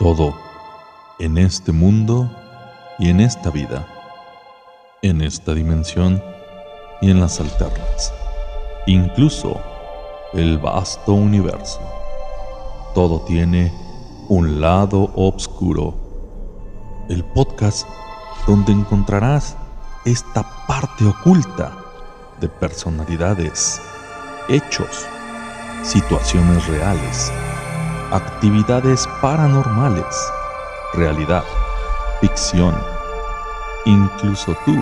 Todo 0.00 0.34
en 1.18 1.36
este 1.36 1.72
mundo 1.72 2.30
y 2.98 3.10
en 3.10 3.20
esta 3.20 3.50
vida, 3.50 3.86
en 5.02 5.20
esta 5.20 5.52
dimensión 5.52 6.24
y 7.02 7.10
en 7.10 7.20
las 7.20 7.38
alternas, 7.38 8.14
incluso 8.86 9.60
el 10.32 10.56
vasto 10.56 11.12
universo. 11.12 11.80
Todo 12.94 13.20
tiene 13.20 13.74
un 14.30 14.62
lado 14.62 15.12
oscuro. 15.16 15.94
El 17.10 17.22
podcast 17.22 17.86
donde 18.46 18.72
encontrarás 18.72 19.54
esta 20.06 20.66
parte 20.66 21.04
oculta 21.04 21.76
de 22.40 22.48
personalidades, 22.48 23.82
hechos, 24.48 25.04
situaciones 25.82 26.66
reales, 26.68 27.30
actividades 28.10 29.08
paranormales, 29.22 30.32
realidad, 30.94 31.44
ficción, 32.20 32.74
incluso 33.84 34.56
tú, 34.64 34.76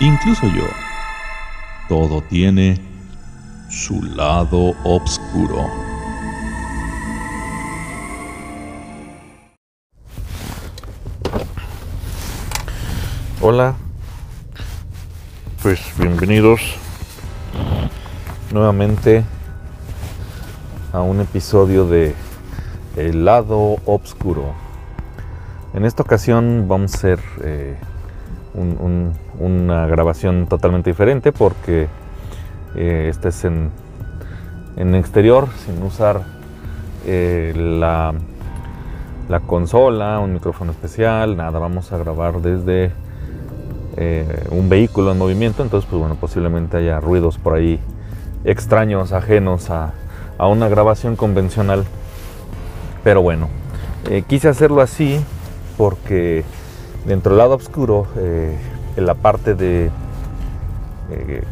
incluso 0.00 0.46
yo. 0.48 0.64
Todo 1.88 2.22
tiene 2.22 2.80
su 3.68 4.02
lado 4.02 4.74
oscuro. 4.84 5.66
Hola, 13.42 13.74
pues 15.62 15.80
bienvenidos 15.98 16.62
nuevamente 18.50 19.24
a 20.94 21.02
un 21.02 21.20
episodio 21.20 21.86
de 21.86 22.14
El 22.96 23.24
lado 23.24 23.78
oscuro. 23.84 24.54
En 25.74 25.84
esta 25.84 26.04
ocasión 26.04 26.66
vamos 26.68 26.94
a 26.94 26.96
hacer 26.96 27.18
eh, 27.42 27.74
una 29.40 29.86
grabación 29.88 30.46
totalmente 30.46 30.90
diferente 30.90 31.32
porque 31.32 31.88
eh, 32.76 33.12
es 33.12 33.44
en, 33.44 33.70
en, 34.76 34.94
exterior 34.94 35.48
sin 35.66 35.82
usar 35.82 36.22
eh, 37.06 37.52
la, 37.56 38.14
la 39.28 39.40
consola, 39.40 40.20
un 40.20 40.32
micrófono 40.32 40.70
especial, 40.70 41.36
nada, 41.36 41.58
vamos 41.58 41.90
a 41.90 41.98
grabar 41.98 42.40
desde 42.40 42.92
eh, 43.96 44.46
un 44.50 44.68
vehículo 44.68 45.10
en 45.10 45.18
movimiento, 45.18 45.64
entonces 45.64 45.90
pues 45.90 45.98
bueno, 45.98 46.14
posiblemente 46.14 46.76
haya 46.76 47.00
ruidos 47.00 47.36
por 47.36 47.54
ahí 47.54 47.80
extraños, 48.44 49.12
ajenos 49.12 49.70
a, 49.70 49.92
una 50.38 50.68
grabación 50.68 51.16
convencional. 51.16 51.84
Pero 53.02 53.22
bueno, 53.22 53.48
eh, 54.10 54.22
quise 54.26 54.48
hacerlo 54.48 54.80
así 54.80 55.20
porque 55.76 56.44
dentro 57.06 57.32
del 57.32 57.38
lado 57.38 57.54
oscuro, 57.54 58.06
eh, 58.16 58.56
en 58.96 59.06
la 59.06 59.14
parte 59.14 59.54
de 59.54 59.90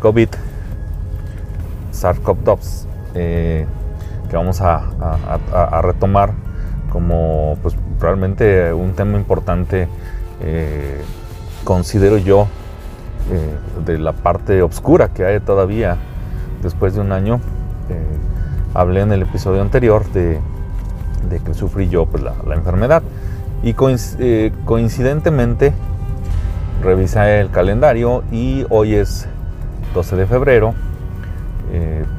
COVID, 0.00 0.28
SARS-CoV-2, 1.92 2.86
que 3.12 3.66
vamos 4.36 4.62
a, 4.62 4.82
a, 5.52 5.82
retomar 5.82 6.32
como 6.90 7.58
pues 7.62 7.76
realmente 8.00 8.72
un 8.72 8.94
tema 8.94 9.18
importante 9.18 9.88
considero 11.64 12.16
yo, 12.16 12.48
eh, 13.30 13.84
de 13.86 13.98
la 13.98 14.12
parte 14.12 14.62
oscura 14.62 15.08
que 15.08 15.24
hay 15.24 15.38
todavía 15.40 15.96
después 16.62 16.94
de 16.94 17.00
un 17.00 17.12
año. 17.12 17.40
Eh, 18.72 18.78
hablé 18.78 19.00
en 19.00 19.12
el 19.12 19.22
episodio 19.22 19.60
anterior 19.62 20.04
de, 20.12 20.40
que 21.44 21.54
sufrí 21.54 21.88
yo 21.88 22.06
pues, 22.06 22.22
la, 22.22 22.54
enfermedad. 22.54 23.02
Y 23.62 23.74
eh, 24.18 24.52
coincidentemente 24.64 25.72
revisé 26.82 27.40
el 27.40 27.50
calendario 27.50 28.24
y 28.32 28.66
hoy 28.70 28.94
es 28.94 29.28
12 29.94 30.16
de 30.16 30.26
febrero. 30.26 30.74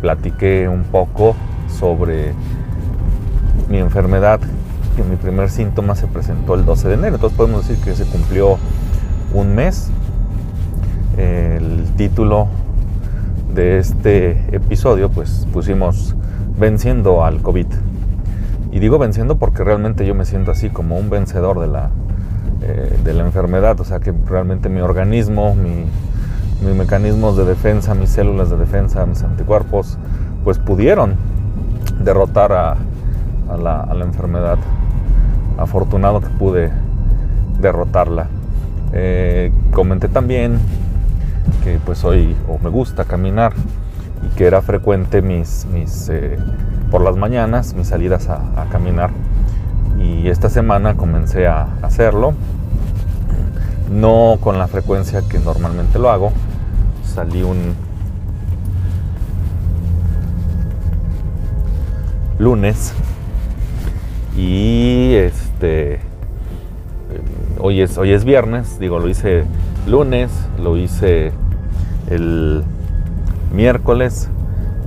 platiqué 0.02 0.68
un 0.68 0.84
poco 0.84 1.36
sobre 1.70 2.34
mi 3.70 3.78
enfermedad, 3.78 4.40
que 4.96 5.04
mi 5.04 5.16
primer 5.16 5.50
síntoma 5.50 5.96
se 5.96 6.08
presentó 6.08 6.56
el 6.56 6.66
12 6.66 6.88
de 6.88 6.94
enero. 6.94 7.16
Entonces 7.16 7.38
podemos 7.38 7.68
decir 7.68 7.84
que 7.84 7.94
se 7.94 8.06
cumplió 8.06 8.58
un 9.34 9.54
mes. 9.54 9.90
El 11.18 11.86
título 11.96 12.48
de 13.54 13.78
este 13.78 14.32
episodio 14.52 15.10
pues 15.10 15.48
pusimos 15.54 16.16
venciendo 16.58 17.24
al 17.24 17.42
COVID. 17.42 17.68
Y 18.72 18.80
digo 18.80 18.98
venciendo 18.98 19.38
porque 19.38 19.64
realmente 19.64 20.06
yo 20.06 20.16
me 20.16 20.26
siento 20.26 20.52
así 20.52 20.70
como 20.70 20.98
un 20.98 21.10
vencedor 21.10 21.60
de 21.60 21.68
la, 21.68 21.90
eh, 22.62 22.98
de 23.04 23.14
la 23.14 23.24
enfermedad. 23.24 23.80
O 23.80 23.84
sea 23.84 24.00
que 24.00 24.14
realmente 24.28 24.70
mi 24.70 24.82
organismo, 24.82 25.56
mi, 25.56 25.86
mis 26.66 26.76
mecanismos 26.76 27.38
de 27.38 27.46
defensa, 27.46 27.94
mis 27.94 28.10
células 28.10 28.50
de 28.50 28.58
defensa, 28.58 29.06
mis 29.06 29.22
anticuerpos, 29.24 29.98
pues 30.44 30.58
pudieron 30.58 31.16
derrotar 32.04 32.52
a, 32.52 32.76
la, 33.58 33.82
a 33.82 33.94
la 33.94 34.06
enfermedad. 34.06 34.58
Afortunado 35.58 36.20
que 36.22 36.30
pude 36.30 36.72
derrotarla. 37.60 38.28
Eh, 38.92 39.52
comenté 39.72 40.08
también 40.08 40.60
que 41.64 41.80
pues 41.84 42.04
hoy 42.04 42.36
o 42.48 42.60
me 42.64 42.70
gusta 42.70 43.06
caminar 43.06 43.54
y 44.26 44.36
que 44.36 44.46
era 44.46 44.62
frecuente 44.62 45.22
mis, 45.22 45.66
mis 45.72 46.10
eh, 46.10 46.38
por 46.92 47.02
las 47.02 47.16
mañanas 47.16 47.74
mis 47.74 47.88
salidas 47.88 48.30
a, 48.30 48.66
caminar. 48.72 49.12
Y 50.00 50.28
esta 50.28 50.50
semana 50.50 50.96
comencé 50.96 51.48
a 51.48 51.68
hacerlo 51.82 52.34
no 53.92 54.38
con 54.42 54.58
la 54.58 54.68
frecuencia 54.68 55.22
que 55.28 55.40
normalmente 55.40 56.00
lo 56.00 56.10
hago. 56.10 56.32
Salí 57.04 57.44
un 57.44 57.76
lunes 62.40 62.94
y 64.36 65.14
este 65.14 66.00
hoy 67.60 67.82
es, 67.82 67.98
hoy 67.98 68.12
es 68.12 68.26
viernes, 68.26 68.80
digo, 68.80 69.00
lo 69.00 69.08
hice 69.08 69.46
lunes, 69.88 70.32
lo 70.62 70.76
hice 70.78 71.32
el 72.10 72.64
miércoles 73.54 74.30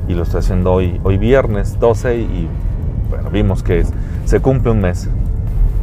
y 0.08 0.14
lo 0.14 0.24
estoy 0.24 0.40
haciendo 0.40 0.72
hoy, 0.72 1.00
hoy 1.04 1.16
viernes 1.16 1.78
12 1.80 2.16
y 2.16 2.48
bueno, 3.08 3.30
vimos 3.30 3.62
que 3.62 3.84
se 4.24 4.40
cumple 4.40 4.72
un 4.72 4.80
mes. 4.80 5.08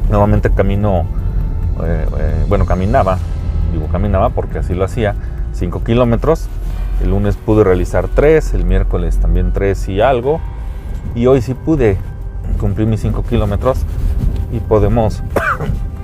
Nuevamente 0.10 0.50
camino, 0.52 1.06
eh, 1.84 2.06
eh, 2.20 2.46
bueno, 2.48 2.66
caminaba, 2.66 3.18
digo 3.72 3.88
caminaba 3.88 4.30
porque 4.30 4.60
así 4.60 4.74
lo 4.76 4.84
hacía, 4.86 5.16
5 5.54 5.84
kilómetros. 5.84 6.48
El 7.02 7.10
lunes 7.10 7.36
pude 7.36 7.64
realizar 7.64 8.08
3, 8.08 8.54
el 8.54 8.66
miércoles 8.66 9.18
también 9.18 9.52
3 9.54 9.90
y 9.90 10.02
algo. 10.02 10.40
Y 11.16 11.26
hoy 11.26 11.42
sí 11.42 11.54
pude 11.54 11.98
cumplir 12.60 12.88
mis 12.88 13.02
5 13.02 13.24
kilómetros 13.24 13.80
y 14.52 14.60
podemos 14.60 15.24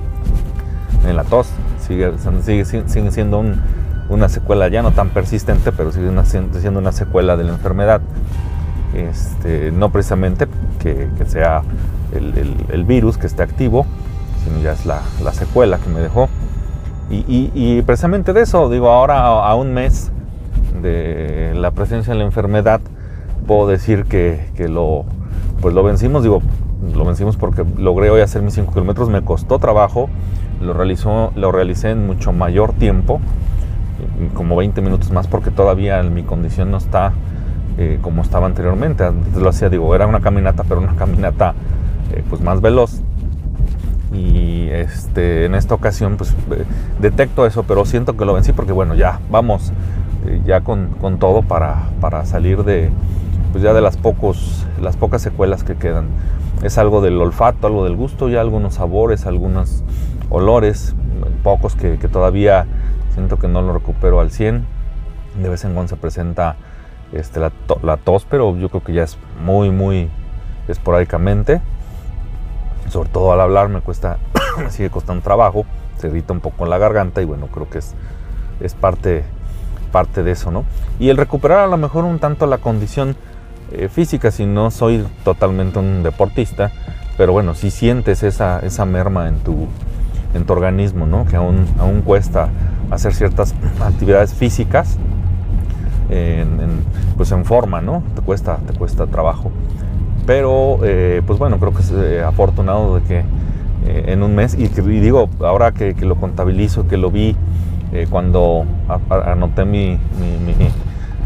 en 1.06 1.16
la 1.16 1.24
tos. 1.24 1.50
Sigue, 1.86 2.12
sigue, 2.42 3.10
siendo 3.10 3.42
una 4.10 4.28
secuela 4.28 4.68
ya 4.68 4.82
no 4.82 4.90
tan 4.90 5.10
persistente, 5.10 5.72
pero 5.72 5.92
sigue 5.92 6.10
siendo 6.58 6.78
una 6.78 6.92
secuela 6.92 7.36
de 7.36 7.44
la 7.44 7.52
enfermedad. 7.52 8.00
Este, 8.94 9.70
no 9.70 9.90
precisamente 9.90 10.48
que, 10.80 11.08
sea 11.26 11.62
el, 12.12 12.84
virus 12.84 13.18
que 13.18 13.28
esté 13.28 13.42
activo, 13.42 13.86
sino 14.44 14.60
ya 14.60 14.72
es 14.72 14.84
la, 14.84 15.00
secuela 15.32 15.78
que 15.78 15.88
me 15.88 16.00
dejó. 16.00 16.28
Y, 17.08 17.82
precisamente 17.82 18.32
de 18.32 18.42
eso, 18.42 18.68
digo, 18.68 18.90
ahora 18.90 19.26
a, 19.26 19.54
un 19.54 19.72
mes 19.72 20.10
de 20.82 21.52
la 21.56 21.70
presencia 21.70 22.12
de 22.12 22.18
la 22.18 22.24
enfermedad, 22.24 22.80
puedo 23.46 23.68
decir 23.68 24.04
que, 24.04 24.50
que, 24.54 24.68
lo, 24.68 25.04
pues 25.60 25.74
lo 25.74 25.82
vencimos, 25.82 26.22
digo, 26.22 26.42
lo 26.94 27.04
vencimos 27.04 27.36
porque 27.36 27.64
logré 27.78 28.10
hoy 28.10 28.20
hacer 28.20 28.42
mis 28.42 28.54
5 28.54 28.72
kilómetros, 28.72 29.08
me 29.08 29.22
costó 29.22 29.58
trabajo, 29.58 30.08
lo, 30.60 30.72
realizó, 30.72 31.32
lo 31.34 31.52
realicé 31.52 31.90
en 31.90 32.06
mucho 32.06 32.32
mayor 32.32 32.72
tiempo, 32.72 33.20
como 34.34 34.56
20 34.56 34.80
minutos 34.82 35.10
más, 35.10 35.26
porque 35.26 35.50
todavía 35.50 36.02
mi 36.02 36.22
condición 36.22 36.70
no 36.70 36.78
está 36.78 37.12
eh, 37.78 37.98
como 38.02 38.22
estaba 38.22 38.46
anteriormente. 38.46 39.04
Antes 39.04 39.36
lo 39.36 39.48
hacía, 39.48 39.68
digo, 39.68 39.94
era 39.94 40.06
una 40.06 40.20
caminata, 40.20 40.64
pero 40.64 40.80
una 40.80 40.96
caminata 40.96 41.54
eh, 42.12 42.22
pues 42.28 42.42
más 42.42 42.60
veloz. 42.60 43.00
Y 44.12 44.68
este, 44.70 45.44
en 45.44 45.54
esta 45.54 45.74
ocasión 45.74 46.16
pues 46.16 46.34
eh, 46.50 46.64
detecto 47.00 47.46
eso, 47.46 47.62
pero 47.62 47.84
siento 47.84 48.16
que 48.16 48.24
lo 48.24 48.34
vencí 48.34 48.52
porque 48.52 48.72
bueno, 48.72 48.94
ya 48.94 49.20
vamos 49.30 49.72
ya 50.44 50.60
con, 50.60 50.88
con, 51.00 51.18
todo 51.18 51.40
para, 51.40 51.88
para 52.00 52.26
salir 52.26 52.62
de, 52.64 52.90
pues 53.52 53.64
ya 53.64 53.72
de 53.72 53.80
las, 53.80 53.96
pocos, 53.96 54.66
las 54.80 54.96
pocas 54.96 55.22
secuelas 55.22 55.64
que 55.64 55.76
quedan. 55.76 56.08
Es 56.62 56.76
algo 56.76 57.00
del 57.00 57.20
olfato, 57.20 57.66
algo 57.66 57.84
del 57.84 57.96
gusto, 57.96 58.28
ya 58.28 58.40
algunos 58.40 58.74
sabores, 58.74 59.24
algunos 59.24 59.82
olores, 60.28 60.94
pocos 61.42 61.74
que, 61.74 61.96
todavía 61.96 62.66
siento 63.12 63.38
que 63.38 63.48
no 63.48 63.62
lo 63.62 63.72
recupero 63.72 64.20
al 64.20 64.30
100. 64.30 64.66
De 65.42 65.48
vez 65.48 65.64
en 65.64 65.74
cuando 65.74 65.88
se 65.88 65.96
presenta 65.96 66.56
este, 67.12 67.40
la, 67.40 67.50
tos, 67.96 68.26
pero 68.28 68.56
yo 68.56 68.68
creo 68.68 68.82
que 68.82 68.92
ya 68.92 69.02
es 69.02 69.18
muy, 69.42 69.70
muy 69.70 70.10
esporádicamente. 70.68 71.60
sobre 72.88 73.08
todo 73.08 73.32
al 73.32 73.40
hablar 73.40 73.68
me 73.68 73.80
cuesta, 73.80 74.18
sigue 74.70 74.90
costando 74.90 75.22
trabajo, 75.22 75.64
se 75.98 76.08
irrita 76.08 76.32
un 76.32 76.40
poco 76.40 76.64
en 76.64 76.70
la 76.70 76.78
garganta 76.78 77.22
y 77.22 77.24
bueno, 77.24 77.46
creo 77.46 77.68
que 77.68 77.78
es, 77.78 77.94
es 78.60 78.74
parte, 78.74 79.24
parte 79.92 80.22
de 80.22 80.32
eso, 80.32 80.50
¿no? 80.50 80.64
Y 80.98 81.08
el 81.08 81.16
recuperar 81.16 81.60
a 81.60 81.66
lo 81.66 81.76
mejor 81.76 82.04
un 82.04 82.18
tanto 82.18 82.46
la 82.46 82.58
condición 82.58 83.16
eh, 83.72 83.88
física, 83.88 84.30
si 84.30 84.46
no 84.46 84.70
soy 84.70 85.06
totalmente 85.24 85.78
un 85.78 86.02
deportista, 86.02 86.72
pero 87.16 87.32
bueno, 87.32 87.54
si 87.54 87.70
sientes 87.70 88.22
esa, 88.22 88.60
esa 88.60 88.84
merma 88.84 89.28
en 89.28 89.38
tu, 89.40 89.68
en 90.34 90.44
tu 90.44 90.52
organismo, 90.52 91.06
¿no? 91.06 91.26
Que 91.26 91.36
aún, 91.36 91.66
aún 91.78 92.02
cuesta 92.02 92.48
hacer 92.90 93.14
ciertas 93.14 93.54
actividades 93.80 94.34
físicas 94.34 94.98
en, 96.10 96.48
pues 97.16 97.30
en 97.32 97.44
forma, 97.44 97.80
¿no? 97.80 98.02
Te 98.14 98.22
cuesta, 98.22 98.58
te 98.66 98.72
cuesta 98.72 99.06
trabajo. 99.06 99.50
Pero, 100.26 100.78
eh, 100.84 101.22
pues 101.26 101.38
bueno, 101.38 101.58
creo 101.58 101.72
que 101.72 101.82
es 101.82 101.92
eh, 101.92 102.22
afortunado 102.22 102.96
de 102.96 103.02
que 103.02 103.18
eh, 103.86 104.04
en 104.08 104.22
un 104.22 104.34
mes, 104.34 104.54
y, 104.58 104.68
digo, 104.68 105.28
ahora 105.40 105.72
que, 105.72 105.94
lo 106.00 106.16
contabilizo, 106.16 106.86
que 106.86 106.96
lo 106.96 107.10
vi 107.10 107.36
cuando 108.08 108.66
anoté 109.08 109.64
mi, 109.64 109.98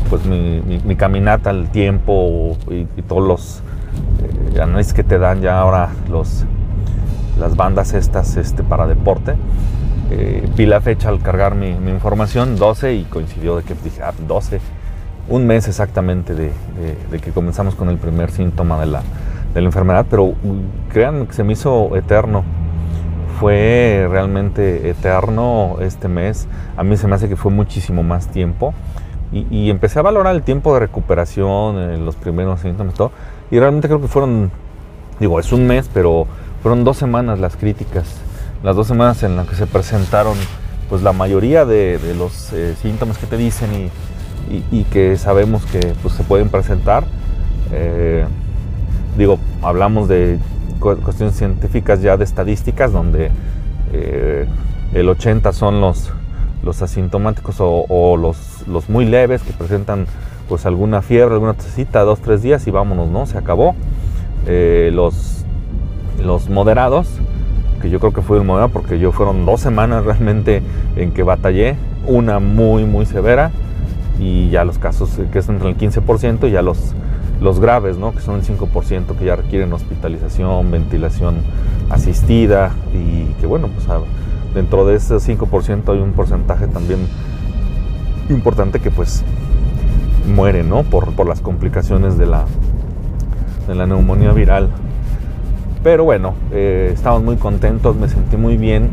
pues 0.08 0.22
mi, 0.24 0.96
caminata, 0.96 1.50
el 1.50 1.68
tiempo 1.68 2.56
y, 2.70 2.84
todos 3.02 3.28
los 3.28 3.62
análisis 4.58 4.94
que 4.94 5.04
te 5.04 5.18
dan 5.18 5.42
ya 5.42 5.58
ahora 5.58 5.90
los, 6.10 6.46
las 7.38 7.56
bandas 7.56 7.94
estas 7.94 8.36
este, 8.36 8.62
para 8.62 8.86
deporte, 8.86 9.34
vi 10.56 10.66
la 10.66 10.80
fecha 10.80 11.08
al 11.08 11.20
cargar 11.20 11.54
mi, 11.54 11.70
información, 11.90 12.56
12, 12.56 12.94
y 12.94 13.04
coincidió 13.04 13.56
de 13.56 13.62
que 13.62 13.74
dije, 13.82 14.02
ah, 14.02 14.12
12, 14.26 14.60
un 15.28 15.46
mes 15.46 15.68
exactamente 15.68 16.34
de, 16.34 16.50
que 17.20 17.30
comenzamos 17.30 17.74
con 17.74 17.88
el 17.88 17.96
primer 17.96 18.30
síntoma 18.30 18.78
de 18.78 18.86
la, 18.86 19.02
enfermedad, 19.54 20.06
pero 20.10 20.34
créanme 20.92 21.26
que 21.26 21.32
se 21.32 21.44
me 21.44 21.52
hizo 21.52 21.96
eterno. 21.96 22.44
Fue 23.38 24.06
realmente 24.10 24.90
eterno 24.90 25.76
este 25.80 26.08
mes. 26.08 26.48
A 26.76 26.84
mí 26.84 26.96
se 26.96 27.06
me 27.06 27.14
hace 27.14 27.28
que 27.28 27.36
fue 27.36 27.52
muchísimo 27.52 28.02
más 28.02 28.28
tiempo. 28.28 28.74
Y, 29.32 29.68
empecé 29.70 29.98
a 29.98 30.02
valorar 30.02 30.34
el 30.36 30.42
tiempo 30.42 30.74
de 30.74 30.80
recuperación, 30.80 31.76
eh, 31.78 31.98
los 31.98 32.14
primeros 32.14 32.60
síntomas, 32.60 32.94
todo. 32.94 33.10
Y 33.50 33.58
realmente 33.58 33.88
creo 33.88 34.00
que 34.00 34.06
fueron, 34.06 34.52
digo, 35.18 35.40
es 35.40 35.52
un 35.52 35.66
mes, 35.66 35.90
pero 35.92 36.28
fueron 36.64 36.82
dos 36.82 36.96
semanas 36.96 37.38
las 37.40 37.58
críticas. 37.58 38.06
Las 38.62 38.74
dos 38.74 38.86
semanas 38.86 39.22
en 39.22 39.36
las 39.36 39.46
que 39.46 39.54
se 39.54 39.66
presentaron, 39.66 40.34
pues 40.88 41.02
la 41.02 41.12
mayoría 41.12 41.66
de, 41.66 42.00
los 42.16 42.54
eh, 42.54 42.74
síntomas 42.80 43.18
que 43.18 43.26
te 43.26 43.36
dicen 43.36 43.90
y, 44.48 44.64
y, 44.74 44.84
que 44.84 45.18
sabemos 45.18 45.66
que 45.66 45.92
pues, 46.00 46.14
se 46.14 46.24
pueden 46.24 46.48
presentar. 46.48 47.04
Eh, 47.70 48.24
digo, 49.18 49.38
hablamos 49.60 50.08
de 50.08 50.38
cuestiones 50.80 51.36
científicas 51.36 52.00
ya 52.00 52.16
de 52.16 52.24
estadísticas 52.24 52.90
donde 52.94 53.30
eh, 53.92 54.46
el 54.94 55.10
80 55.10 55.52
son 55.52 55.82
los, 55.82 56.12
los 56.62 56.80
asintomáticos 56.80 57.56
o, 57.58 58.16
los, 58.16 58.66
los, 58.66 58.88
muy 58.88 59.04
leves 59.04 59.42
que 59.42 59.52
presentan 59.52 60.06
pues 60.48 60.64
alguna 60.64 61.02
fiebre, 61.02 61.34
alguna 61.34 61.52
tosecita, 61.52 62.00
dos, 62.04 62.20
tres 62.20 62.40
días 62.40 62.66
y 62.66 62.70
vámonos, 62.70 63.10
¿no? 63.10 63.26
Se 63.26 63.36
acabó. 63.36 63.74
Eh, 64.46 64.90
los, 64.94 65.43
los 66.24 66.48
moderados, 66.48 67.08
que 67.80 67.90
yo 67.90 68.00
creo 68.00 68.12
que 68.12 68.22
fue 68.22 68.38
el 68.38 68.44
moderado 68.44 68.70
porque 68.70 68.98
yo 68.98 69.12
fueron 69.12 69.46
dos 69.46 69.60
semanas 69.60 70.04
realmente 70.06 70.62
en 70.96 71.12
que 71.12 71.22
batallé, 71.22 71.76
una 72.06 72.38
muy, 72.38 72.84
muy 72.84 73.06
severa 73.06 73.50
y 74.18 74.50
ya 74.50 74.64
los 74.64 74.78
casos 74.78 75.10
que 75.32 75.38
es 75.38 75.48
entre 75.48 75.68
el 75.68 75.76
15% 75.76 76.48
y 76.48 76.52
ya 76.52 76.62
los, 76.62 76.94
los 77.40 77.60
graves, 77.60 77.96
¿no? 77.96 78.12
que 78.12 78.20
son 78.20 78.36
el 78.36 78.42
5% 78.42 79.16
que 79.16 79.24
ya 79.24 79.36
requieren 79.36 79.72
hospitalización, 79.72 80.70
ventilación 80.70 81.36
asistida 81.90 82.72
y 82.92 83.32
que 83.40 83.46
bueno, 83.46 83.68
pues 83.68 83.86
dentro 84.54 84.86
de 84.86 84.96
ese 84.96 85.16
5% 85.16 85.92
hay 85.92 85.98
un 85.98 86.12
porcentaje 86.12 86.66
también 86.68 87.00
importante 88.28 88.80
que 88.80 88.90
pues 88.90 89.22
muere 90.26 90.62
¿no? 90.62 90.84
por, 90.84 91.12
por 91.12 91.28
las 91.28 91.40
complicaciones 91.40 92.16
de 92.16 92.26
la, 92.26 92.44
de 93.66 93.74
la 93.74 93.86
neumonía 93.86 94.32
viral. 94.32 94.70
Pero 95.84 96.02
bueno, 96.02 96.32
eh, 96.50 96.90
estamos 96.94 97.22
muy 97.22 97.36
contentos, 97.36 97.94
me 97.94 98.08
sentí 98.08 98.38
muy 98.38 98.56
bien 98.56 98.88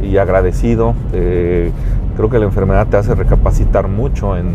y 0.00 0.16
agradecido. 0.16 0.94
Eh, 1.12 1.72
creo 2.16 2.30
que 2.30 2.38
la 2.38 2.44
enfermedad 2.44 2.86
te 2.86 2.96
hace 2.96 3.16
recapacitar 3.16 3.88
mucho 3.88 4.36
en, 4.36 4.48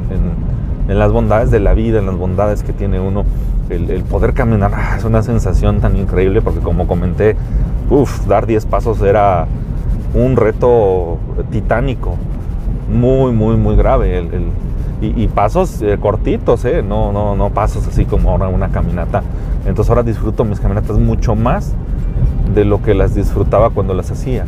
las 0.87 1.11
bondades 1.11 1.51
de 1.51 1.59
la 1.59 1.73
vida, 1.73 1.99
en 1.99 2.05
las 2.05 2.15
bondades 2.15 2.63
que 2.63 2.71
tiene 2.71 3.01
uno. 3.01 3.25
El, 3.69 4.03
poder 4.03 4.33
caminar 4.33 4.71
ah, 4.73 4.95
es 4.97 5.03
una 5.03 5.21
sensación 5.21 5.81
tan 5.81 5.97
increíble 5.97 6.41
porque 6.41 6.61
como 6.61 6.87
comenté, 6.87 7.35
uf, 7.89 8.25
dar 8.25 8.45
10 8.45 8.65
pasos 8.67 9.01
era 9.01 9.45
un 10.13 10.37
reto 10.37 11.17
titánico, 11.51 12.15
muy, 12.89 13.33
muy, 13.33 13.57
muy 13.57 13.75
grave. 13.75 14.25
y, 15.01 15.27
pasos 15.27 15.81
eh, 15.81 15.97
cortitos, 15.99 16.63
eh, 16.63 16.81
no, 16.81 17.11
no, 17.11 17.35
no 17.35 17.49
pasos 17.49 17.85
así 17.85 18.05
como 18.05 18.31
ahora 18.31 18.47
una 18.47 18.69
caminata. 18.69 19.23
Entonces 19.65 19.89
ahora 19.89 20.03
disfruto 20.03 20.43
mis 20.43 20.59
caminatas 20.59 20.97
mucho 20.97 21.35
más 21.35 21.73
de 22.53 22.65
lo 22.65 22.81
que 22.81 22.93
las 22.93 23.15
disfrutaba 23.15 23.71
cuando 23.71 23.93
las 23.93 24.11
hacía. 24.11 24.45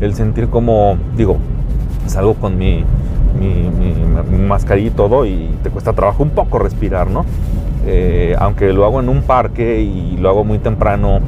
El 0.00 0.14
sentir 0.14 0.48
como, 0.48 0.96
digo, 1.16 1.38
salgo 2.06 2.34
con 2.34 2.58
mi, 2.58 2.84
mascarilla 4.46 4.88
y 4.88 4.90
todo 4.90 5.24
y 5.24 5.48
te 5.62 5.70
cuesta 5.70 5.92
trabajo 5.92 6.22
un 6.22 6.30
poco 6.30 6.58
respirar, 6.58 7.08
¿no? 7.08 7.24
Eh, 7.86 8.36
aunque 8.38 8.72
lo 8.72 8.84
hago 8.84 9.00
en 9.00 9.08
un 9.08 9.22
parque 9.22 9.80
y 9.80 10.16
lo 10.18 10.28
hago 10.28 10.44
muy 10.44 10.58
temprano, 10.58 11.20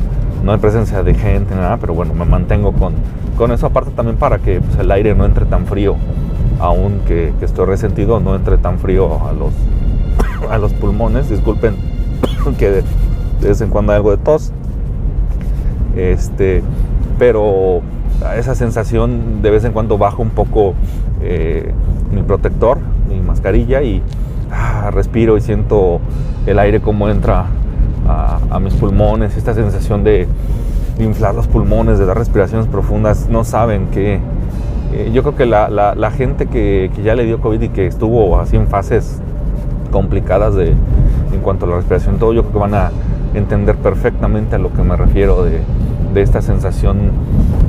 no 0.44 0.52
hay 0.52 0.58
presencia 0.58 1.02
de 1.02 1.14
gente, 1.14 1.54
nada, 1.54 1.78
pero 1.78 1.94
bueno, 1.94 2.12
me 2.14 2.24
mantengo 2.24 2.72
con, 2.72 2.94
con 3.38 3.52
eso 3.52 3.66
aparte 3.66 3.90
también 3.92 4.16
para 4.16 4.38
que 4.38 4.60
pues, 4.60 4.78
el 4.78 4.90
aire 4.90 5.14
no 5.14 5.24
entre 5.24 5.46
tan 5.46 5.66
frío, 5.66 5.96
aún 6.60 7.00
que, 7.06 7.32
estoy 7.40 7.66
resentido, 7.66 8.20
no 8.20 8.34
entre 8.34 8.58
tan 8.58 8.78
frío 8.78 9.26
a 9.26 9.32
los, 9.32 9.52
a 10.50 10.58
los 10.58 10.72
pulmones, 10.74 11.30
disculpen 11.30 11.76
que 12.58 12.82
de, 13.42 13.48
vez 13.48 13.60
en 13.60 13.70
cuando 13.70 13.92
hay 13.92 13.96
algo 13.96 14.10
de 14.10 14.16
tos, 14.16 14.52
este, 15.96 16.62
pero 17.18 17.82
esa 18.36 18.54
sensación 18.54 19.42
de 19.42 19.50
vez 19.50 19.64
en 19.64 19.72
cuando 19.72 19.98
bajo 19.98 20.22
un 20.22 20.30
poco 20.30 20.74
eh, 21.20 21.72
mi 22.12 22.22
protector, 22.22 22.78
mi 23.08 23.20
mascarilla 23.20 23.82
y 23.82 24.02
ah, 24.50 24.90
respiro 24.92 25.36
y 25.36 25.40
siento 25.40 26.00
el 26.46 26.58
aire 26.58 26.80
como 26.80 27.08
entra 27.08 27.46
a, 28.08 28.58
mis 28.60 28.74
pulmones, 28.74 29.36
esta 29.36 29.54
sensación 29.54 30.04
de, 30.04 30.28
inflar 30.98 31.34
los 31.34 31.48
pulmones, 31.48 31.98
de 31.98 32.06
dar 32.06 32.18
respiraciones 32.18 32.66
profundas, 32.68 33.28
no 33.28 33.44
saben 33.44 33.86
que 33.86 34.20
eh, 34.92 35.10
yo 35.12 35.22
creo 35.22 35.34
que 35.34 35.46
la, 35.46 36.12
gente 36.14 36.46
que, 36.46 36.90
ya 37.02 37.14
le 37.14 37.24
dio 37.24 37.40
COVID 37.40 37.60
y 37.62 37.68
que 37.70 37.86
estuvo 37.86 38.38
así 38.38 38.56
en 38.56 38.68
fases 38.68 39.20
complicadas 39.90 40.54
de, 40.54 40.68
en 40.68 41.40
cuanto 41.42 41.64
a 41.64 41.68
la 41.70 41.76
respiración, 41.76 42.18
todo 42.18 42.32
yo 42.34 42.42
creo 42.42 42.52
que 42.52 42.58
van 42.58 42.74
a 42.74 42.90
entender 43.34 43.76
perfectamente 43.76 44.56
a 44.56 44.58
lo 44.58 44.72
que 44.72 44.82
me 44.82 44.96
refiero 44.96 45.44
de, 45.44 45.60
de 46.12 46.22
esta 46.22 46.42
sensación 46.42 47.10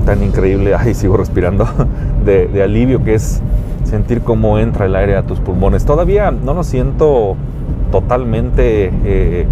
tan 0.05 0.23
increíble, 0.23 0.75
ay, 0.77 0.93
sigo 0.93 1.17
respirando, 1.17 1.67
de, 2.25 2.61
alivio 2.63 3.03
que 3.03 3.15
es 3.15 3.41
sentir 3.83 4.21
cómo 4.21 4.59
entra 4.59 4.85
el 4.85 4.95
aire 4.95 5.15
a 5.15 5.23
tus 5.23 5.39
pulmones. 5.39 5.85
Todavía 5.85 6.31
no 6.31 6.53
lo 6.53 6.63
siento 6.63 7.35
totalmente 7.91 8.87
eh, 8.87 8.91
eh, 9.05 9.45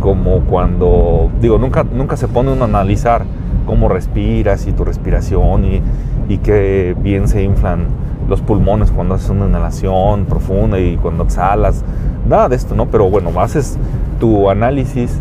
como 0.00 0.40
cuando, 0.40 1.30
digo, 1.40 1.58
nunca, 1.58 1.84
nunca 1.84 2.16
se 2.16 2.26
pone 2.26 2.52
uno 2.52 2.64
a 2.64 2.68
analizar 2.68 3.24
cómo 3.66 3.88
respiras 3.88 4.66
y 4.66 4.72
tu 4.72 4.84
respiración 4.84 5.64
y, 5.64 5.82
y 6.28 6.38
qué 6.38 6.96
bien 6.98 7.28
se 7.28 7.42
inflan 7.42 7.86
los 8.28 8.40
pulmones 8.40 8.90
cuando 8.90 9.14
haces 9.14 9.30
una 9.30 9.46
inhalación 9.46 10.24
profunda 10.24 10.78
y 10.78 10.96
cuando 10.96 11.24
exhalas. 11.24 11.84
Nada 12.28 12.48
de 12.48 12.56
esto, 12.56 12.74
¿no? 12.74 12.86
Pero 12.86 13.10
bueno, 13.10 13.30
haces 13.40 13.76
tu 14.18 14.48
análisis 14.48 15.18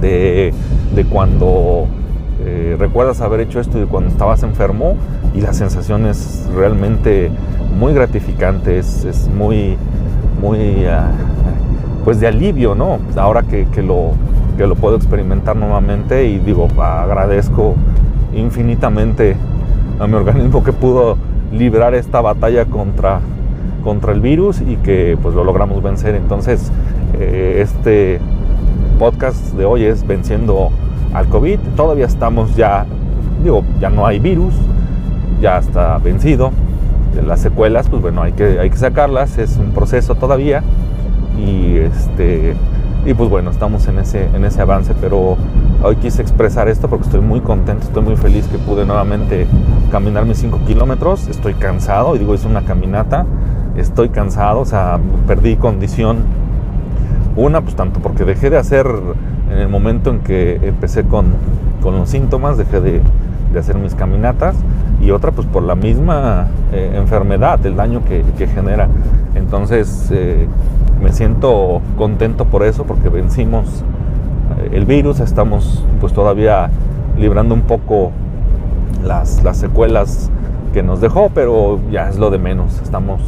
de, 0.00 0.52
cuando 1.10 1.86
eh, 2.40 2.76
recuerdas 2.78 3.20
haber 3.20 3.40
hecho 3.40 3.60
esto 3.60 3.82
y 3.82 3.86
cuando 3.86 4.10
estabas 4.10 4.42
enfermo 4.42 4.96
y 5.34 5.40
la 5.40 5.52
sensación 5.52 6.06
es 6.06 6.48
realmente 6.54 7.30
muy 7.78 7.94
gratificante, 7.94 8.78
es, 8.78 9.28
muy, 9.34 9.76
muy, 10.40 10.84
ah, 10.86 11.10
pues 12.04 12.20
de 12.20 12.26
alivio, 12.26 12.74
¿no? 12.74 12.98
Ahora 13.16 13.42
que, 13.42 13.66
lo, 13.82 14.12
que 14.58 14.66
lo 14.66 14.74
puedo 14.74 14.96
experimentar 14.96 15.56
nuevamente 15.56 16.26
y 16.26 16.38
digo, 16.38 16.68
agradezco 16.78 17.74
infinitamente 18.34 19.36
a 20.00 20.06
mi 20.06 20.14
organismo 20.14 20.64
que 20.64 20.72
pudo 20.72 21.18
librar 21.52 21.94
esta 21.94 22.22
batalla 22.22 22.64
contra, 22.64 23.20
contra 23.84 24.12
el 24.12 24.20
virus 24.20 24.62
y 24.62 24.76
que 24.76 25.18
pues 25.22 25.34
lo 25.34 25.44
logramos 25.44 25.82
vencer. 25.82 26.14
Entonces, 26.14 26.72
eh, 27.18 27.60
este 27.62 28.18
podcast 28.98 29.54
de 29.54 29.66
hoy 29.66 29.84
es 29.84 30.06
venciendo 30.06 30.70
al 31.12 31.28
COVID. 31.28 31.58
Todavía 31.76 32.06
estamos 32.06 32.56
ya, 32.56 32.86
digo, 33.44 33.62
ya 33.78 33.90
no 33.90 34.06
hay 34.06 34.18
virus, 34.18 34.54
ya 35.40 35.58
está 35.58 35.98
vencido. 35.98 36.50
Las 37.26 37.40
secuelas, 37.40 37.90
pues 37.90 38.00
bueno, 38.00 38.22
hay 38.22 38.32
que, 38.32 38.58
hay 38.58 38.70
que 38.70 38.78
sacarlas, 38.78 39.36
es 39.36 39.58
un 39.58 39.72
proceso 39.72 40.14
todavía. 40.14 40.62
Y 41.38 41.76
este 41.76 42.54
y 43.04 43.14
pues 43.14 43.30
bueno, 43.30 43.50
estamos 43.50 43.86
en 43.88 43.98
ese, 43.98 44.26
en 44.34 44.44
ese 44.44 44.60
avance, 44.60 44.94
pero 45.00 45.36
hoy 45.82 45.96
quise 45.96 46.22
expresar 46.22 46.68
esto 46.68 46.88
porque 46.88 47.04
estoy 47.04 47.20
muy 47.20 47.40
contento, 47.40 47.84
estoy 47.84 48.02
muy 48.02 48.16
feliz 48.16 48.46
que 48.46 48.58
pude 48.58 48.84
nuevamente 48.84 49.46
caminar 49.90 50.26
mis 50.26 50.38
5 50.38 50.60
kilómetros. 50.66 51.28
Estoy 51.28 51.54
cansado, 51.54 52.16
y 52.16 52.18
digo, 52.18 52.34
es 52.34 52.44
una 52.44 52.62
caminata. 52.62 53.26
Estoy 53.76 54.10
cansado, 54.10 54.60
o 54.60 54.64
sea, 54.64 54.98
perdí 55.26 55.56
condición. 55.56 56.18
Una, 57.36 57.60
pues 57.60 57.76
tanto 57.76 58.00
porque 58.00 58.24
dejé 58.24 58.50
de 58.50 58.58
hacer 58.58 58.86
en 59.50 59.58
el 59.58 59.68
momento 59.68 60.10
en 60.10 60.20
que 60.20 60.60
empecé 60.62 61.04
con, 61.04 61.26
con 61.80 61.96
los 61.96 62.10
síntomas, 62.10 62.58
dejé 62.58 62.80
de, 62.80 63.00
de, 63.52 63.58
hacer 63.58 63.76
mis 63.76 63.94
caminatas. 63.94 64.56
Y 65.00 65.12
otra, 65.12 65.30
pues 65.30 65.46
por 65.46 65.62
la 65.62 65.76
misma 65.76 66.48
eh, 66.72 66.92
enfermedad, 66.94 67.64
el 67.64 67.76
daño 67.76 68.04
que, 68.04 68.22
que 68.36 68.46
genera. 68.46 68.88
Entonces, 69.34 70.08
eh, 70.12 70.46
me 71.02 71.12
siento 71.12 71.80
contento 71.96 72.44
por 72.44 72.64
eso, 72.64 72.84
porque 72.84 73.08
vencimos 73.08 73.82
el 74.72 74.84
virus, 74.84 75.20
estamos 75.20 75.84
pues 76.00 76.12
todavía 76.12 76.70
librando 77.18 77.54
un 77.54 77.62
poco 77.62 78.12
las, 79.04 79.42
las, 79.42 79.56
secuelas 79.56 80.30
que 80.72 80.82
nos 80.82 81.00
dejó, 81.00 81.30
pero 81.34 81.80
ya 81.90 82.08
es 82.08 82.18
lo 82.18 82.30
de 82.30 82.38
menos, 82.38 82.80
estamos 82.82 83.20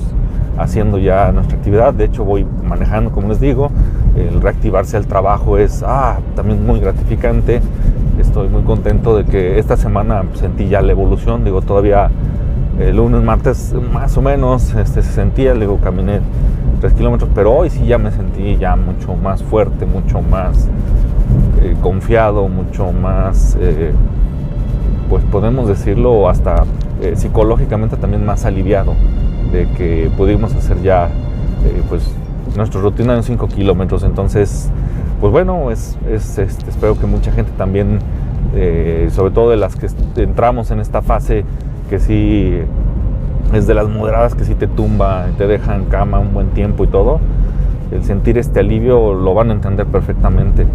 haciendo 0.59 0.99
ya 0.99 1.33
nuestra 1.33 1.57
actividad, 1.57 1.95
de 1.95 2.05
hecho 2.05 2.25
voy 2.25 2.47
manejando, 2.65 3.11
como 3.11 3.29
les 3.29 3.41
digo, 3.41 3.71
el 4.17 4.41
reactivarse 4.41 4.97
al 4.97 5.07
trabajo 5.07 5.59
es 5.59 5.83
ah, 5.87 6.19
también 6.37 6.65
muy 6.67 6.81
gratificante, 6.81 7.61
estoy 8.21 8.49
muy 8.49 8.63
contento 8.63 9.17
de 9.17 9.25
que 9.25 9.59
esta 9.59 9.77
semana 9.77 10.25
sentí 10.35 10.69
ya 10.69 10.83
la 10.83 10.93
evolución, 10.93 11.45
digo, 11.45 11.63
todavía 11.63 12.11
el 12.79 12.97
lunes, 12.97 13.23
martes 13.23 13.75
más 13.93 14.17
o 14.17 14.23
menos 14.23 14.75
este, 14.75 15.03
se 15.03 15.13
sentía, 15.13 15.55
digo, 15.55 15.79
caminé 15.79 16.21
3 16.81 16.95
kilómetros, 16.95 17.31
pero 17.35 17.53
hoy 17.53 17.71
sí 17.71 17.87
ya 17.87 17.99
me 17.99 18.11
sentí 18.11 18.57
ya 18.57 18.77
mucho 18.77 19.15
más 19.15 19.43
fuerte, 19.43 19.87
mucho 19.87 20.21
más 20.21 20.69
eh, 21.61 21.77
confiado, 21.81 22.49
mucho 22.49 22.93
más, 22.93 23.57
eh, 23.61 23.93
pues 25.09 25.25
podemos 25.25 25.69
decirlo, 25.69 26.29
hasta 26.29 26.65
eh, 27.01 27.15
psicológicamente 27.17 27.97
también 27.97 28.25
más 28.25 28.45
aliviado 28.45 28.95
de 29.53 29.69
que 29.77 30.11
pudimos 30.17 30.55
hacer 30.55 30.81
ya 30.83 31.09
pues 31.89 32.03
nuestra 32.57 32.81
rutina 32.81 33.15
en 33.15 33.23
5 33.23 33.47
kilómetros. 33.49 34.03
Entonces, 34.03 34.71
pues 35.21 35.33
bueno, 35.33 35.71
es, 35.71 35.97
es 36.11 36.39
este, 36.39 36.69
espero 36.69 36.99
que 36.99 37.07
mucha 37.07 37.31
gente 37.31 37.53
también, 37.57 37.99
sobre 39.11 39.31
todo 39.33 39.51
de 39.51 39.57
las 39.57 39.77
que 39.77 39.89
entramos 40.17 40.71
en 40.71 40.81
esta 40.81 41.03
fase 41.03 41.45
que 41.89 41.99
sí 41.99 42.59
es 43.53 43.67
de 43.67 43.75
las 43.75 43.89
moderadas 43.89 44.35
que 44.35 44.45
sí 44.45 44.55
te 44.55 44.67
tumba, 44.67 45.27
te 45.37 45.47
deja 45.47 45.77
en 45.77 45.85
cama 45.85 46.19
un 46.19 46.33
buen 46.33 46.49
tiempo 46.49 46.85
y 46.85 46.87
todo, 46.87 47.21
el 47.93 48.05
sentir 48.05 48.39
este 48.39 48.61
alivio 48.61 49.15
lo 49.15 49.35
van 49.35 49.51
a 49.51 49.53
entender 49.53 49.87
perfectamente. 49.87 50.67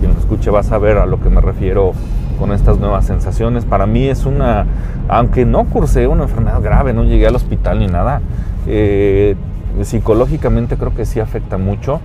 Quien 0.00 0.12
lo 0.12 0.18
escuche 0.18 0.50
va 0.50 0.60
a 0.60 0.64
saber 0.64 0.98
a 0.98 1.06
lo 1.06 1.20
que 1.20 1.30
me 1.30 1.40
refiero 1.40 1.92
con 2.38 2.52
estas 2.52 2.78
nuevas 2.78 3.06
sensaciones. 3.06 3.64
Para 3.64 3.86
mí 3.86 4.06
es 4.06 4.26
una, 4.26 4.66
aunque 5.08 5.44
no 5.44 5.64
cursé 5.64 6.06
una 6.06 6.24
enfermedad 6.24 6.62
grave, 6.62 6.92
no 6.92 7.04
llegué 7.04 7.26
al 7.26 7.36
hospital 7.36 7.80
ni 7.80 7.86
nada, 7.86 8.20
eh, 8.66 9.34
psicológicamente 9.82 10.76
creo 10.76 10.94
que 10.94 11.04
sí 11.04 11.20
afecta 11.20 11.58
mucho 11.58 12.00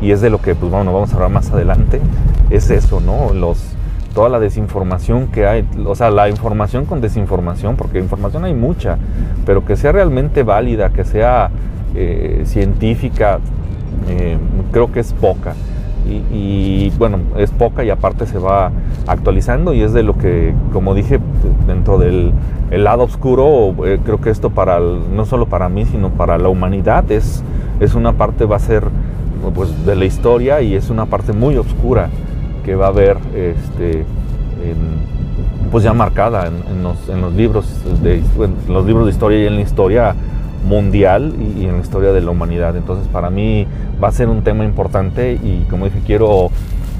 y 0.00 0.12
es 0.12 0.20
de 0.20 0.30
lo 0.30 0.40
que, 0.40 0.54
pues 0.54 0.70
bueno, 0.70 0.92
vamos 0.92 1.12
a 1.12 1.14
hablar 1.14 1.30
más 1.30 1.50
adelante, 1.50 2.00
es 2.50 2.70
eso, 2.70 3.00
¿no? 3.00 3.32
Los, 3.32 3.74
toda 4.14 4.28
la 4.28 4.38
desinformación 4.38 5.28
que 5.28 5.46
hay, 5.46 5.68
o 5.84 5.94
sea, 5.94 6.10
la 6.10 6.28
información 6.28 6.84
con 6.84 7.00
desinformación, 7.00 7.76
porque 7.76 7.98
información 7.98 8.44
hay 8.44 8.54
mucha, 8.54 8.98
pero 9.44 9.64
que 9.64 9.76
sea 9.76 9.92
realmente 9.92 10.42
válida, 10.42 10.90
que 10.90 11.04
sea 11.04 11.50
eh, 11.94 12.42
científica, 12.44 13.40
eh, 14.08 14.38
creo 14.72 14.92
que 14.92 15.00
es 15.00 15.12
poca. 15.12 15.54
Y, 16.32 16.90
bueno, 16.96 17.18
es 17.36 17.50
poca 17.50 17.84
y 17.84 17.90
aparte 17.90 18.24
se 18.24 18.38
va 18.38 18.70
actualizando 19.06 19.74
y 19.74 19.82
es 19.82 19.92
de 19.92 20.02
lo 20.02 20.16
que, 20.16 20.54
como 20.72 20.94
dije, 20.94 21.20
dentro 21.66 21.98
del 21.98 22.32
lado 22.70 23.04
oscuro, 23.04 23.74
eh, 23.84 24.00
creo 24.02 24.18
que 24.18 24.30
esto 24.30 24.48
para, 24.48 24.80
no 24.80 25.26
solo 25.26 25.46
para 25.46 25.68
mí, 25.68 25.84
sino 25.84 26.08
para 26.08 26.38
la 26.38 26.48
humanidad, 26.48 27.12
es, 27.12 27.42
es 27.78 27.94
una 27.94 28.14
parte, 28.14 28.46
va 28.46 28.56
a 28.56 28.60
ser 28.60 28.84
pues, 29.54 29.84
de 29.84 29.96
la 29.96 30.06
historia 30.06 30.62
y 30.62 30.74
es 30.74 30.88
una 30.88 31.04
parte 31.04 31.34
muy 31.34 31.58
oscura 31.58 32.08
que 32.64 32.74
va 32.74 32.86
a 32.86 32.88
haber 32.88 33.18
este, 33.34 34.06
pues 35.70 35.84
ya 35.84 35.92
marcada 35.92 36.46
en, 36.46 36.82
los, 36.82 37.34
libros 37.34 37.66
de, 38.02 38.22
los 38.68 38.86
libros 38.86 39.06
de 39.06 39.12
historia 39.12 39.42
y 39.42 39.46
en 39.46 39.56
la 39.56 39.60
historia 39.60 40.14
mundial 40.64 41.34
y, 41.38 41.64
en 41.64 41.76
la 41.76 41.82
historia 41.82 42.12
de 42.12 42.20
la 42.20 42.30
humanidad. 42.30 42.76
Entonces 42.76 43.06
para 43.08 43.30
mí 43.30 43.66
va 44.02 44.08
a 44.08 44.12
ser 44.12 44.28
un 44.28 44.42
tema 44.42 44.64
importante 44.64 45.34
y 45.34 45.66
como 45.70 45.86
dije 45.86 46.00
quiero 46.06 46.50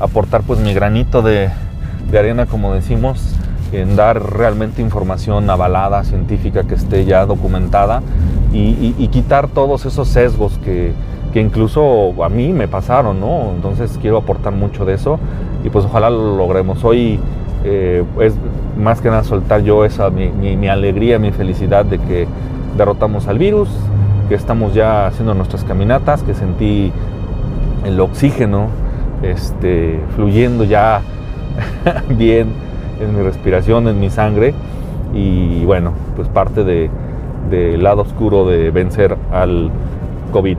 aportar 0.00 0.42
pues 0.42 0.60
mi 0.60 0.74
granito 0.74 1.22
de, 1.22 1.50
arena 2.16 2.46
como 2.46 2.72
decimos 2.72 3.34
en 3.72 3.96
dar 3.96 4.22
realmente 4.32 4.80
información 4.80 5.50
avalada, 5.50 6.02
científica, 6.04 6.64
que 6.64 6.74
esté 6.74 7.04
ya 7.04 7.26
documentada 7.26 8.02
y, 8.52 9.08
quitar 9.08 9.48
todos 9.48 9.84
esos 9.84 10.08
sesgos 10.08 10.58
que, 10.64 10.92
que, 11.34 11.40
incluso 11.40 12.14
a 12.24 12.28
mí 12.30 12.52
me 12.52 12.66
pasaron, 12.66 13.20
¿no? 13.20 13.52
Entonces 13.54 13.98
quiero 14.00 14.16
aportar 14.16 14.54
mucho 14.54 14.86
de 14.86 14.94
eso 14.94 15.18
y 15.64 15.68
pues 15.68 15.84
ojalá 15.84 16.08
lo 16.08 16.36
logremos. 16.36 16.82
Hoy 16.82 17.20
eh, 17.64 18.04
es 18.20 18.34
más 18.78 19.00
que 19.00 19.08
nada 19.08 19.24
soltar 19.24 19.62
yo 19.62 19.84
esa, 19.84 20.10
mi, 20.10 20.28
mi, 20.30 20.68
alegría, 20.68 21.18
mi 21.18 21.32
felicidad 21.32 21.84
de 21.84 21.98
que 21.98 22.28
derrotamos 22.76 23.28
al 23.28 23.38
virus, 23.38 23.68
que 24.28 24.34
estamos 24.34 24.74
ya 24.74 25.06
haciendo 25.06 25.34
nuestras 25.34 25.64
caminatas, 25.64 26.22
que 26.22 26.34
sentí 26.34 26.92
el 27.84 27.98
oxígeno 28.00 28.68
este, 29.22 30.00
fluyendo 30.14 30.64
ya 30.64 31.00
bien 32.08 32.52
en 33.00 33.16
mi 33.16 33.22
respiración, 33.22 33.88
en 33.88 33.98
mi 34.00 34.10
sangre 34.10 34.54
y 35.14 35.64
bueno, 35.64 35.92
pues 36.16 36.28
parte 36.28 36.64
del 36.64 36.90
de 37.50 37.78
lado 37.78 38.02
oscuro 38.02 38.46
de 38.46 38.70
vencer 38.70 39.16
al 39.32 39.70
COVID. 40.32 40.58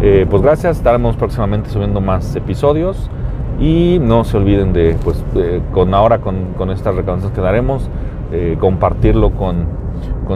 Eh, 0.00 0.26
pues 0.30 0.42
gracias, 0.42 0.76
estaremos 0.76 1.16
próximamente 1.16 1.70
subiendo 1.70 2.00
más 2.00 2.36
episodios. 2.36 3.10
Y 3.60 3.98
no 4.00 4.22
se 4.22 4.36
olviden 4.36 4.72
de, 4.72 4.96
pues, 5.02 5.24
con 5.72 5.92
ahora 5.92 6.18
con, 6.18 6.70
estas 6.70 6.94
recompensas 6.94 7.32
que 7.32 7.40
daremos, 7.40 7.90
eh, 8.30 8.56
compartirlo 8.60 9.32
con, 9.32 9.66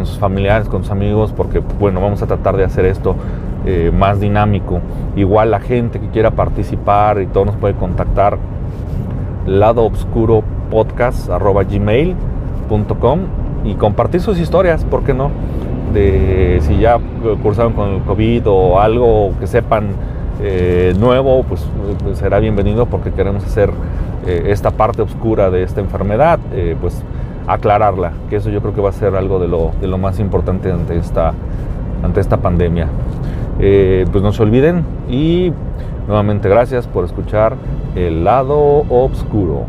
sus 0.06 0.18
familiares, 0.18 0.68
con 0.68 0.82
sus 0.82 0.90
amigos, 0.90 1.32
porque, 1.36 1.60
bueno, 1.78 2.00
vamos 2.00 2.22
a 2.22 2.26
tratar 2.26 2.56
de 2.56 2.64
hacer 2.64 2.84
esto 2.86 3.14
eh, 3.64 3.92
más 3.94 4.18
dinámico. 4.18 4.80
Igual 5.14 5.52
la 5.52 5.60
gente 5.60 6.00
que 6.00 6.08
quiera 6.08 6.32
participar 6.32 7.20
y 7.20 7.26
todo 7.26 7.44
nos 7.44 7.56
puede 7.56 7.74
contactar 7.74 8.38
lado 9.46 9.84
obscuro 9.84 10.42
y 13.64 13.74
compartir 13.74 14.20
sus 14.20 14.38
historias, 14.38 14.84
¿por 14.84 15.04
qué 15.04 15.14
no? 15.14 15.30
De 15.92 16.58
si 16.62 16.78
ya 16.78 16.98
cursaron 17.42 17.74
con 17.74 17.90
el 17.90 18.00
COVID 18.02 18.42
o 18.46 18.80
algo 18.80 19.32
que 19.38 19.46
sepan 19.46 19.90
eh, 20.40 20.94
nuevo, 20.98 21.44
pues, 21.44 21.64
pues, 22.02 22.18
será 22.18 22.40
bienvenido 22.40 22.86
porque 22.86 23.12
queremos 23.12 23.44
hacer 23.44 23.70
eh, 24.26 24.44
esta 24.46 24.70
parte 24.70 25.02
oscura 25.02 25.50
de 25.50 25.62
esta 25.62 25.80
enfermedad, 25.80 26.40
pues 26.80 27.02
aclararla, 27.46 28.12
que 28.30 28.36
eso 28.36 28.50
yo 28.50 28.60
creo 28.60 28.74
que 28.74 28.80
va 28.80 28.90
a 28.90 28.92
ser 28.92 29.14
algo 29.16 29.38
de 29.38 29.48
lo, 29.48 29.72
de 29.80 29.88
lo 29.88 29.98
más 29.98 30.18
importante 30.20 30.70
ante 30.70 30.96
esta, 30.96 31.32
ante 32.02 32.20
esta 32.20 32.38
pandemia. 32.38 32.88
pues 33.58 34.22
no 34.22 34.32
se 34.32 34.42
olviden 34.42 34.84
y 35.08 35.52
nuevamente 36.06 36.48
gracias 36.48 36.86
por 36.86 37.04
escuchar 37.04 37.56
el 37.94 38.24
lado 38.24 38.84
oscuro. 38.88 39.66